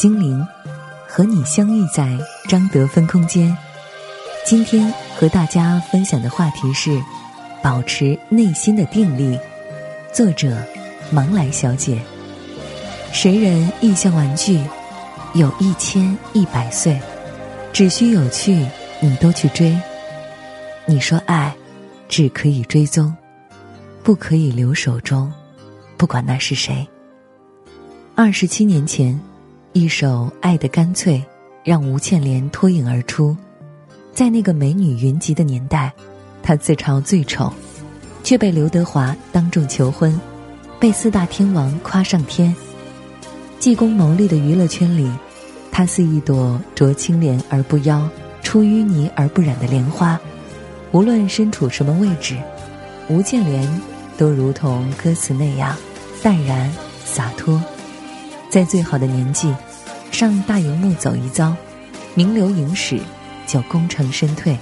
[0.00, 0.42] 精灵，
[1.06, 2.18] 和你相遇在
[2.48, 3.54] 张德芬空间。
[4.46, 6.98] 今天和大家分享的话题是：
[7.62, 9.38] 保持内心的定力。
[10.10, 10.56] 作者：
[11.10, 12.00] 芒来小姐。
[13.12, 14.58] 谁人亦像玩具，
[15.34, 16.98] 有一千一百岁，
[17.70, 18.66] 只需有趣，
[19.00, 19.78] 你都去追。
[20.86, 21.54] 你说爱，
[22.08, 23.14] 只可以追踪，
[24.02, 25.30] 不可以留手中，
[25.98, 26.88] 不管那是谁。
[28.14, 29.20] 二十七年前，
[29.72, 31.18] 一首《爱的干脆》
[31.62, 33.36] 让吴倩莲脱颖而出，
[34.12, 35.92] 在那个美女云集的年代，
[36.42, 37.52] 她自嘲最丑，
[38.24, 40.20] 却被刘德华当众求婚，
[40.80, 42.52] 被四大天王夸上天。
[43.60, 45.08] 济公谋利的娱乐圈里，
[45.70, 48.08] 她似一朵濯清涟而不妖、
[48.42, 50.18] 出淤泥而不染的莲花。
[50.90, 52.36] 无论身处什么位置，
[53.08, 53.80] 吴倩莲
[54.18, 55.76] 都如同歌词那样
[56.24, 56.68] 淡然
[57.04, 57.62] 洒脱。
[58.50, 59.54] 在最好的年纪，
[60.10, 61.54] 上大荧幕走一遭，
[62.14, 62.98] 名留影史，
[63.46, 64.58] 就功成身退。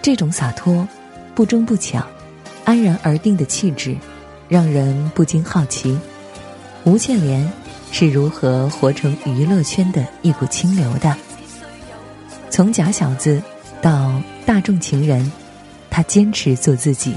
[0.00, 0.86] 这种洒脱、
[1.34, 2.06] 不争不抢、
[2.64, 3.96] 安然而定的气质，
[4.48, 5.98] 让人不禁好奇：
[6.84, 7.50] 吴倩莲。
[7.90, 11.16] 是如何活成娱乐圈的一股清流的？
[12.50, 13.42] 从假小子
[13.80, 15.32] 到大众情人，
[15.88, 17.16] 他坚持做自己。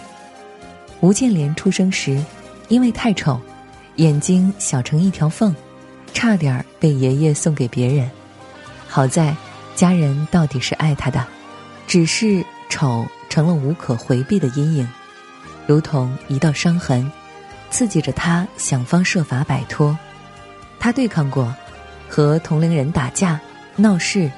[1.02, 2.24] 吴建莲出生时，
[2.70, 3.38] 因为太丑，
[3.98, 5.56] 眼睛小成一条缝，
[6.14, 8.10] 差点儿被爷爷送给别人。
[8.88, 9.36] 好在
[9.76, 11.26] 家人到底是爱他的，
[11.88, 14.88] 只是丑成了无可回避的阴影，
[15.66, 17.12] 如同一道伤痕，
[17.70, 19.98] 刺激着他想方设法摆脱。
[20.80, 21.54] 他对抗过，
[22.10, 23.40] 和同龄人打架、
[23.76, 24.32] 闹事，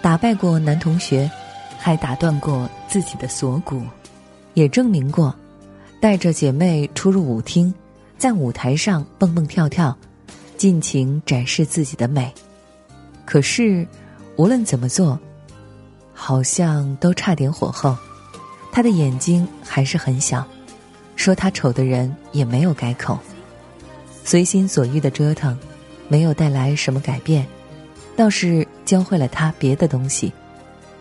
[0.00, 1.30] 打败过男同学，
[1.78, 3.82] 还打断过自己的锁骨，
[4.54, 5.34] 也证明过，
[6.00, 7.72] 带着姐妹出入舞厅，
[8.18, 9.96] 在舞台上蹦蹦跳跳，
[10.56, 12.32] 尽情展示自己的美。
[13.24, 13.86] 可是，
[14.36, 15.18] 无论怎么做，
[16.12, 17.96] 好像都差点火候。
[18.70, 20.46] 他的眼睛还是很小，
[21.16, 23.18] 说他丑的人也没有改口，
[24.24, 25.58] 随心所欲的折腾。
[26.08, 27.46] 没有带来什么改变，
[28.14, 30.30] 倒是教会了他别的东西：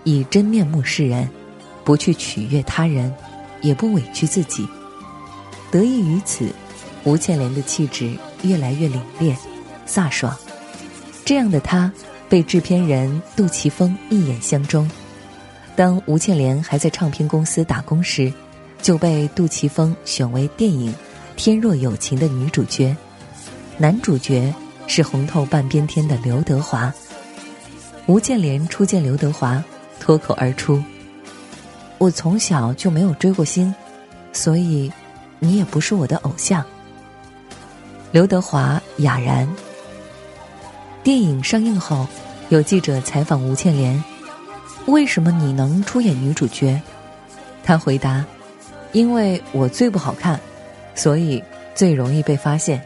[0.06, 1.30] 以真面目示人，
[1.84, 3.14] 不去取悦他人，
[3.62, 4.66] 也不委屈自己。
[5.70, 6.50] 得益于此，
[7.04, 8.12] 吴倩莲的气质
[8.44, 9.36] 越来越凛冽、
[9.88, 10.36] 飒爽。
[11.26, 11.92] 这样的她
[12.30, 14.90] 被制片人杜琪峰一眼相中。
[15.76, 18.32] 当吴倩莲还在唱片公司打工时，
[18.82, 20.92] 就被杜琪峰选为电影
[21.36, 22.96] 《天若有情》的女主角，
[23.78, 24.54] 男主角。
[24.88, 26.94] 是红透半边天的刘德华。
[28.08, 29.64] 吴倩莲初见刘德华，
[30.02, 30.84] 脱口而出
[31.98, 33.74] ：“我从小就没有追过星，
[34.34, 34.92] 所以
[35.40, 36.66] 你也不是我的偶像。”
[38.12, 39.48] 刘德华哑然。
[41.02, 42.06] 电影上映后，
[42.50, 44.04] 有记者采访吴倩莲
[44.88, 46.80] ：“为什么你能出演女主角？”
[47.64, 48.26] 她回答
[48.92, 50.38] ：“因为我最不好看，
[50.94, 51.42] 所以
[51.74, 52.84] 最容易被发现。”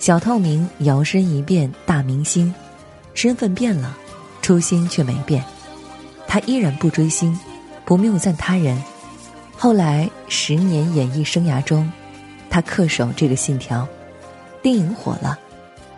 [0.00, 2.52] 小透明摇身一变大明星，
[3.12, 3.96] 身份变了，
[4.40, 5.44] 初心却没变。
[6.26, 7.38] 他依然不追星，
[7.84, 8.82] 不谬赞他人。
[9.56, 11.90] 后来十年演艺生涯中，
[12.48, 13.86] 他恪守这个信条。
[14.66, 15.38] 电影火了，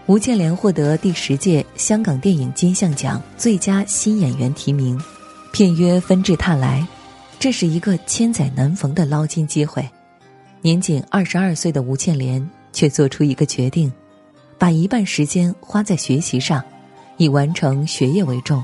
[0.04, 5.00] 吴建莲获得第十届香港电影金像奖最佳新演员提名，
[5.52, 6.86] 片约纷至沓来，
[7.38, 9.88] 这是一个千载难逢的捞金机会。
[10.60, 12.46] 年仅二十二岁的吴倩莲。
[12.70, 13.90] 却做出一个决定，
[14.58, 16.62] 把一半时间花在学习上，
[17.16, 18.62] 以完成学业为重。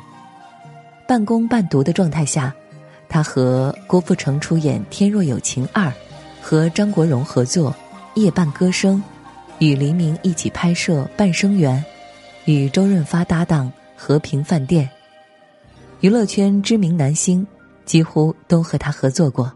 [1.08, 2.54] 半工半读的状态下，
[3.08, 5.88] 他和郭富城出演《天若有情二》，
[6.42, 7.74] 和张国荣合作
[8.20, 9.02] 《夜半歌声》，
[9.58, 11.82] 与黎明一起拍摄《半生缘》，
[12.50, 13.66] 与周润发搭档
[13.96, 14.84] 《和平饭店》。
[16.00, 17.46] 娱乐圈知名男星
[17.84, 19.52] 几乎都和他合作过，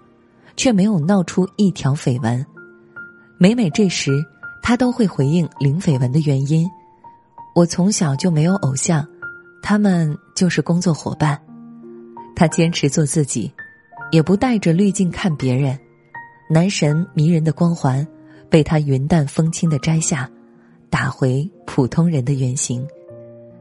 [0.56, 2.44] 却没有闹出一条绯闻。
[3.38, 4.24] 每每这时。
[4.60, 6.68] 他都会回应零绯闻的原因。
[7.54, 9.06] 我从小就没有偶像，
[9.62, 11.40] 他们就是工作伙伴。
[12.36, 13.50] 他坚持做自己，
[14.10, 15.78] 也不带着滤镜看别人。
[16.50, 18.06] 男神迷人的光环
[18.48, 20.28] 被他云淡风轻的摘下，
[20.90, 22.86] 打回普通人的原形。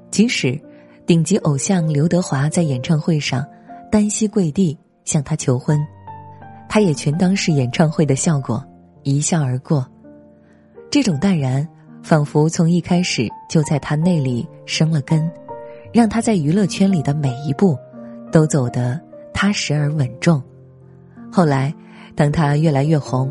[0.09, 0.59] 即使
[1.05, 3.45] 顶级偶像刘德华在演唱会上
[3.91, 5.79] 单膝跪地向他求婚，
[6.69, 8.63] 他也全当是演唱会的效果，
[9.03, 9.85] 一笑而过。
[10.89, 11.67] 这种淡然，
[12.01, 15.29] 仿佛从一开始就在他内里生了根，
[15.91, 17.77] 让他在娱乐圈里的每一步
[18.31, 18.99] 都走得
[19.33, 20.41] 踏实而稳重。
[21.29, 21.73] 后来，
[22.15, 23.29] 当他越来越红，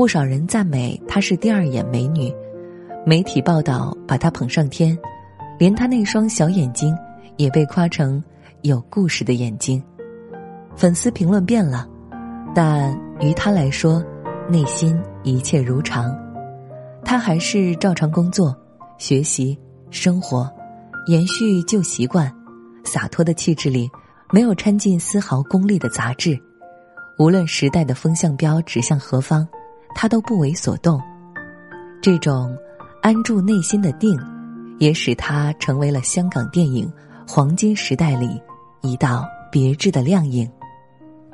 [0.00, 2.34] 不少人赞美她是第二眼美女，
[3.04, 4.98] 媒体报道把她捧上天，
[5.58, 6.96] 连她那双小眼睛
[7.36, 8.24] 也被夸成
[8.62, 9.84] 有故事的眼睛。
[10.74, 11.86] 粉丝评论变了，
[12.54, 14.02] 但于她来说，
[14.48, 16.18] 内心一切如常。
[17.04, 18.56] 他还是照常工作、
[18.96, 19.54] 学习、
[19.90, 20.50] 生活，
[21.08, 22.34] 延续旧习惯，
[22.84, 23.86] 洒脱的气质里
[24.32, 26.40] 没有掺进丝毫功利的杂质。
[27.18, 29.46] 无论时代的风向标指向何方，
[29.94, 31.00] 他都不为所动。
[32.02, 32.56] 这种
[33.02, 34.18] 安住内心的定，
[34.78, 36.90] 也使他成为了香港电影
[37.28, 38.40] 黄金时代里
[38.80, 40.50] 一道别致的亮影。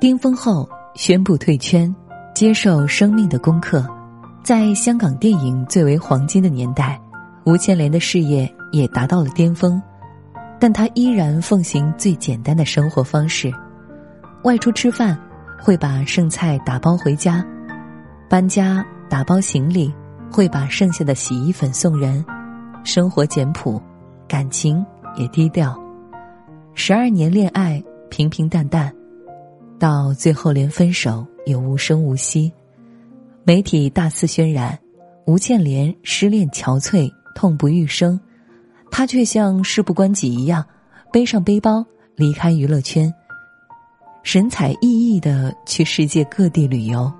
[0.00, 1.94] 巅峰后宣布退圈，
[2.35, 3.87] 接受生命的功课。
[4.43, 7.00] 在香港电影最为黄金的年代，
[7.44, 9.81] 吴倩莲的事业也达到了巅峰，
[10.61, 13.52] 但她依然奉行最简单的生活方式：
[14.44, 15.19] 外出吃饭
[15.61, 17.44] 会把剩菜打包回家，
[18.28, 19.93] 搬家打包行李
[20.32, 22.25] 会把剩下的洗衣粉送人，
[22.82, 23.81] 生活简朴，
[24.26, 24.84] 感情
[25.17, 25.81] 也低调。
[26.75, 28.93] 十二年恋爱平平淡淡，
[29.78, 32.52] 到最后连分手也无声无息。
[33.44, 34.76] 媒体大肆渲染，
[35.26, 38.19] 吴倩莲失恋憔悴、痛不欲生，
[38.90, 40.64] 她却像事不关己一样，
[41.12, 41.87] 背上背包
[42.17, 43.14] 离开娱乐圈，
[44.25, 47.11] 神采奕奕的去世界各地旅游。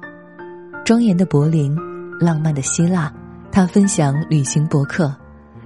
[0.87, 1.77] 庄严的柏林，
[2.21, 3.13] 浪漫的希腊，
[3.51, 5.13] 她分享旅行博客，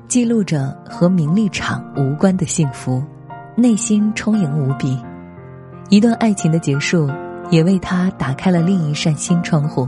[0.08, 3.04] 记录着和名利场无关的幸福，
[3.54, 4.98] 内心充盈无比。
[5.90, 7.06] 一段爱情的结束，
[7.50, 9.86] 也为她打开了另一扇新窗户。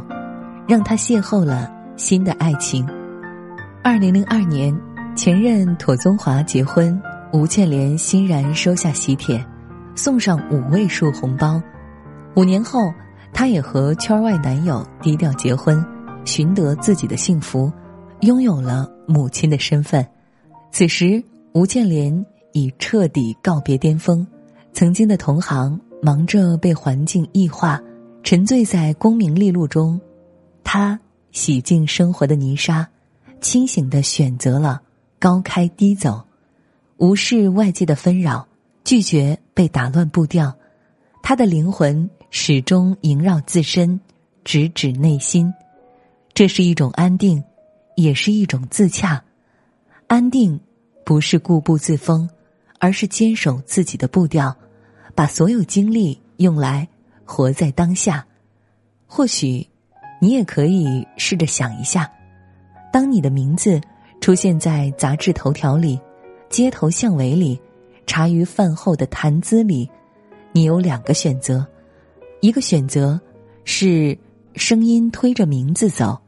[0.68, 2.86] 让他邂逅了新的爱情。
[3.82, 4.78] 二零零二年，
[5.16, 7.00] 前任妥宗华结婚，
[7.32, 9.42] 吴倩莲欣然收下喜帖，
[9.94, 11.60] 送上五位数红包。
[12.36, 12.92] 五年后，
[13.32, 15.84] 她也和圈外男友低调结婚，
[16.24, 17.72] 寻得自己的幸福，
[18.20, 20.06] 拥有了母亲的身份。
[20.70, 24.26] 此时，吴倩莲已彻底告别巅峰，
[24.72, 27.80] 曾经的同行忙着被环境异化，
[28.22, 30.00] 沉醉在功名利禄中。
[30.62, 30.98] 他
[31.32, 32.88] 洗净生活的泥沙，
[33.40, 34.80] 清醒的选择了
[35.18, 36.22] 高开低走，
[36.98, 38.46] 无视外界的纷扰，
[38.84, 40.54] 拒绝被打乱步调。
[41.22, 44.00] 他的灵魂始终萦绕自身，
[44.42, 45.52] 直指内心。
[46.32, 47.44] 这是一种安定，
[47.94, 49.22] 也是一种自洽。
[50.06, 50.58] 安定
[51.04, 52.28] 不是固步自封，
[52.80, 54.56] 而是坚守自己的步调，
[55.14, 56.88] 把所有精力用来
[57.24, 58.26] 活在当下。
[59.06, 59.64] 或许。
[60.20, 62.08] 你也可以试着想一下，
[62.92, 63.80] 当你的名字
[64.20, 66.00] 出现在杂志头条里、
[66.48, 67.60] 街头巷尾里、
[68.06, 69.90] 茶余饭后的谈资里，
[70.52, 71.66] 你有两个选择：
[72.42, 73.20] 一个选择
[73.64, 74.18] 是
[74.56, 76.20] 声音推着名字走，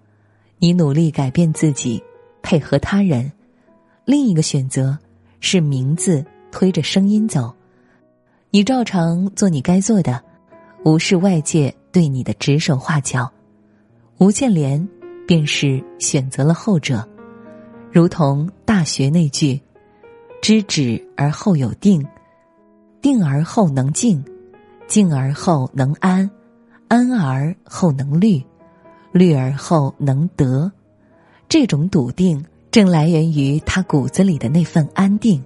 [0.58, 2.00] 你努力改变自己，
[2.40, 3.28] 配合他人；
[4.05, 4.97] 另一个选择
[5.40, 7.52] 是名字推着声音走，
[8.50, 10.23] 你照常做你该做的，
[10.85, 13.28] 无视外界对你的指手画脚。
[14.18, 14.88] 吴建莲
[15.26, 17.04] 便是选择了后者，
[17.90, 19.61] 如同《大学》那句
[20.40, 22.06] ：“知止而后有定，
[23.02, 24.25] 定而后能静，
[24.87, 26.31] 静而后能安，
[26.88, 28.43] 安而后能虑，
[29.12, 30.71] 虑而后能得。”
[31.49, 35.43] 这种笃定正来源于他骨子里的那份安定，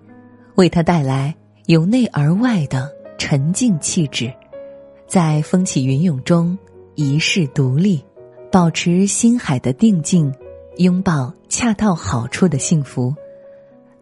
[0.55, 1.35] 为他带来
[1.67, 4.33] 由内而外的沉静气质，
[5.07, 6.57] 在风起云涌中
[6.95, 8.03] 一世独立。
[8.51, 10.33] 保持心海的定静，
[10.79, 13.15] 拥抱恰到好处的幸福，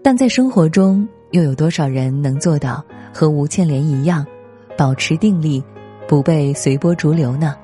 [0.05, 4.25] 但在生活中，又有多少人能做到和吴倩莲一样，
[4.77, 5.63] 保持定力，
[6.07, 7.57] 不被随波逐流呢？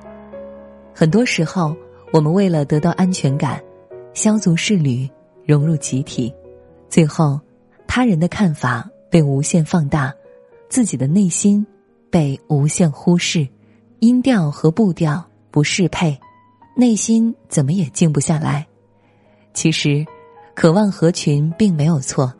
[0.93, 1.75] 很多时候，
[2.11, 3.61] 我们为了得到安全感，
[4.13, 5.09] 削足适履，
[5.45, 6.33] 融入集体，
[6.89, 7.39] 最后，
[7.87, 10.13] 他人的看法被无限放大，
[10.69, 11.65] 自己的内心
[12.09, 13.47] 被无限忽视，
[13.99, 16.17] 音调和步调不适配。
[16.75, 18.65] 内心怎么也静不下来。
[19.53, 20.03] 其实，
[20.55, 22.33] 渴望合群并没有错，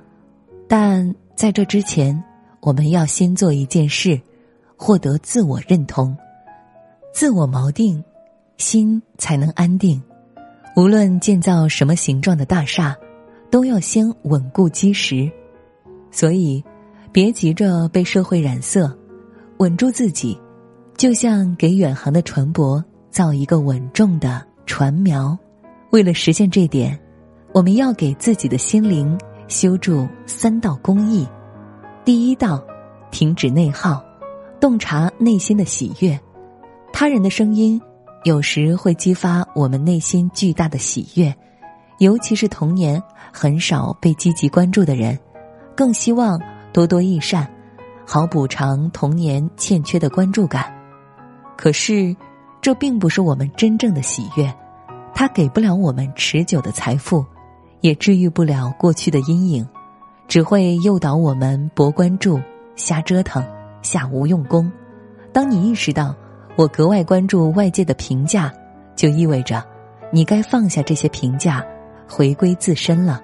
[0.67, 2.23] 但在这之前，
[2.59, 4.19] 我们要先做一件事，
[4.83, 6.13] 获得自我认同。
[7.13, 8.03] 自我锚定，
[8.57, 10.03] 心才能安定。
[10.75, 12.93] 无论建造什么形状的大厦，
[13.49, 15.31] 都要先稳固基石。
[16.11, 16.61] 所以，
[17.13, 18.93] 别急着被社会染色，
[19.59, 20.37] 稳住自己，
[20.97, 25.37] 就像给远航的船舶造一个稳重的船锚。
[25.91, 26.99] 为了实现这点，
[27.53, 31.25] 我们要给自己的心灵修筑三道工艺。
[32.03, 32.61] 第一道，
[33.11, 34.03] 停止内耗，
[34.63, 36.17] 洞察内心的喜悦。
[36.93, 37.81] 他人的声音
[38.23, 41.35] 有时会激发我们内心巨大的喜悦，
[41.97, 43.03] 尤其是童年
[43.33, 45.19] 很少被积极关注的人，
[45.75, 46.39] 更希望
[46.71, 47.45] 多多益善，
[48.07, 50.73] 好补偿童年欠缺的关注感。
[51.57, 52.15] 可是，
[52.61, 54.49] 这并不是我们真正的喜悦，
[55.13, 57.25] 它给不了我们持久的财富，
[57.81, 59.67] 也治愈不了过去的阴影。
[60.29, 62.39] 只会诱导我们博关注、
[62.77, 63.45] 瞎折腾、
[63.83, 64.71] 下无用功。
[65.31, 66.15] 当你意识到
[66.55, 68.51] 我格外关注外界的评价，
[68.95, 69.63] 就意味着
[70.11, 71.63] 你该放下这些评价，
[72.07, 73.21] 回归自身了。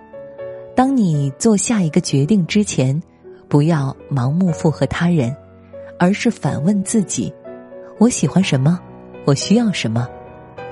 [0.76, 3.02] 当你做下一个决定之前，
[3.48, 5.36] 不要盲目附和他人，
[5.98, 7.34] 而是反问自己：
[7.98, 8.80] 我喜欢什么？
[9.26, 10.08] 我需要什么？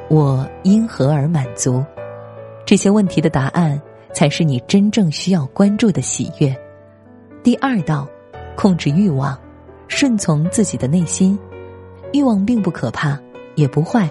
[0.10, 1.84] 我因何而满足？
[2.66, 3.82] 这些问题的答案。
[4.14, 6.56] 才是你真正需要关注的喜悦。
[7.44, 8.08] 第二道，
[8.56, 9.38] 控制欲望，
[9.98, 11.36] 顺从自己的内心。
[12.14, 13.20] 欲望并不可怕，
[13.56, 14.08] 也不坏，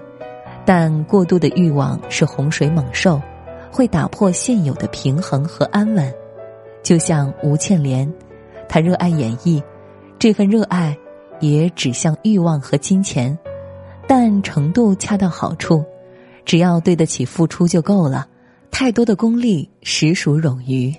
[0.64, 3.22] 但过度的欲望是洪水猛兽，
[3.70, 6.12] 会打破现有的平衡和安稳。
[6.82, 8.12] 就像吴倩莲，
[8.68, 9.62] 她热爱演绎，
[10.18, 10.98] 这份热爱
[11.38, 13.38] 也指向欲望和金钱，
[14.08, 15.84] 但程度恰到好处，
[16.44, 18.26] 只要对得起付出就够了。
[18.72, 20.92] 太多的功利实属冗余，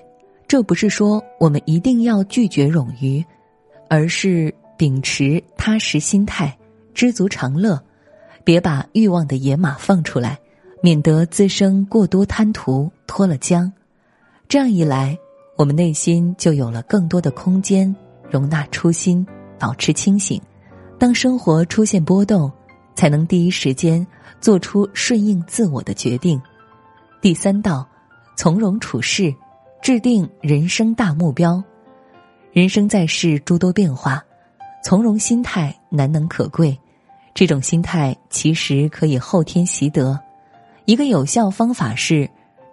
[0.48, 3.22] 这不是说我们一定要拒绝冗余，
[3.90, 6.56] 而是秉持踏实心态，
[6.94, 7.82] 知足常乐，
[8.44, 10.38] 别把欲望的野马放出来，
[10.80, 13.70] 免得滋生过多贪图，脱了缰。
[14.48, 15.18] 这样一来，
[15.56, 17.94] 我们内心就有了更多的空间，
[18.30, 19.26] 容纳初心，
[19.58, 20.40] 保持清醒。
[20.96, 22.50] 当生活出现波动，
[22.94, 24.06] 才能第一时间
[24.40, 26.40] 做出顺应自我的决定。
[27.20, 27.84] 第三道，
[28.36, 29.34] 从容处事，
[29.82, 31.60] 制定人生大目标。
[32.52, 34.24] 人生在世诸多变化，
[34.82, 36.78] 从容心态难能可贵。
[37.34, 40.18] 这种心态其实可以后天习得。
[40.86, 42.28] 一个有效方法是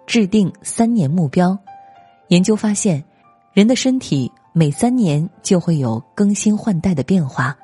[0.06, 1.56] 制定三年目标。
[2.28, 3.02] 研究发现，
[3.52, 7.56] 人的身体每三年就会有更新换代的变化。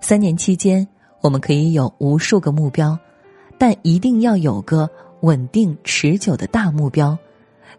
[0.00, 0.86] 三年期间，
[1.20, 2.98] 我们可以有无数个目标，
[3.58, 4.88] 但一定要有个。
[5.22, 7.18] 稳定持久的大目标，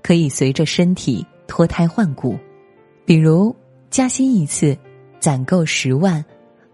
[0.03, 2.37] 可以随着身体脱胎换骨，
[3.05, 3.55] 比如
[3.89, 4.77] 加薪一次，
[5.19, 6.23] 攒够十万，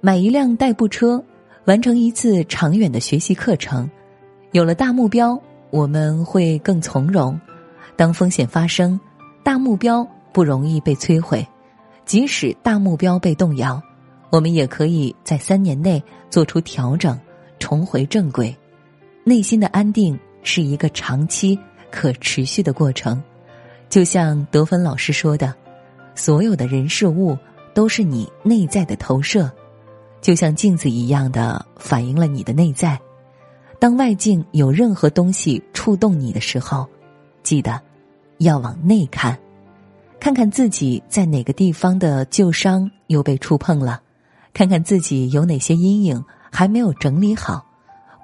[0.02, 1.24] 买一辆代步车，
[1.66, 3.90] 完成一次长远的学习课程。
[4.52, 5.40] 有了大目标，
[5.72, 7.40] 我们会更从容。
[7.96, 9.00] 当风险发生，
[9.44, 11.46] 大目标不容易被摧毁。
[12.06, 13.82] 即使大目标被动摇，
[14.30, 17.20] 我们也可以在三年内做出调整，
[17.60, 18.56] 重回正轨。
[19.24, 20.18] 内心的安定。
[20.48, 21.58] 是一个长期
[21.90, 23.20] 可持续的过程，
[23.90, 25.52] 就像德芬老师说的
[26.14, 27.36] ：“所有的人事物
[27.76, 29.52] 都是你内在的投射，
[30.20, 33.00] 就像镜子一样的反映了你的内在。
[33.78, 36.88] 当外境有任何东西触动你的时候，
[37.44, 37.80] 记得
[38.40, 39.38] 要往内看，
[40.20, 44.02] 看看自己在哪个地方的旧伤又被触碰了，
[44.54, 47.64] 看看自己有哪些阴影还没有整理好，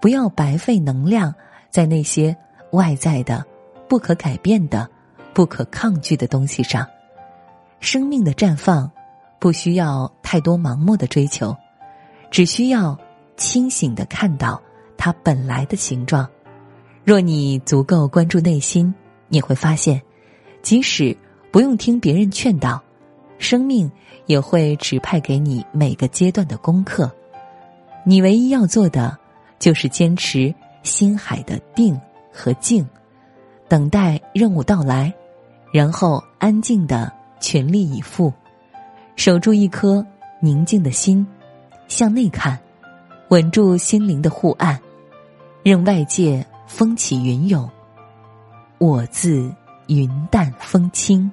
[0.01, 1.31] 不要白费能量。”
[1.71, 2.35] 在那些
[2.73, 3.45] 外在的、
[3.87, 4.89] 不可改变的、
[5.33, 6.85] 不可抗拒的东西上，
[7.79, 8.91] 生命的绽放
[9.41, 11.53] 不需要太多盲目的追求，
[12.29, 12.95] 只需要
[13.35, 14.61] 清醒的看到
[14.95, 16.29] 它本来的形状。
[17.03, 18.93] 若你足够关注内心，
[19.27, 19.99] 你会发现，
[20.61, 21.17] 即使
[21.51, 22.79] 不用听别人劝导，
[23.39, 23.91] 生命
[24.27, 27.11] 也会指派给你每个阶段的功课。
[28.05, 29.17] 你唯一要做的，
[29.57, 30.53] 就是坚持。
[30.83, 31.95] 心海的定
[32.33, 32.83] 和静，
[33.67, 35.13] 等待任务到来，
[35.71, 38.33] 然后安静的全力以赴，
[39.23, 40.03] 守住一颗
[40.39, 41.23] 宁静的心，
[41.87, 42.59] 向内看，
[43.29, 44.75] 稳住心灵的护岸，
[45.61, 47.69] 任外界风起云涌，
[48.79, 49.47] 我自
[49.85, 51.31] 云淡风轻。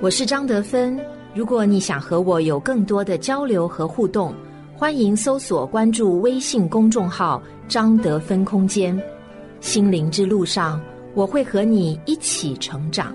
[0.00, 0.98] 我是张德芬。
[1.34, 4.34] 如果你想和我有更多的交流和互动，
[4.74, 8.98] 欢迎搜索关注微信公众号“张德芬空间”。
[9.60, 10.80] 心灵之路上，
[11.14, 13.14] 我会和你一起成长。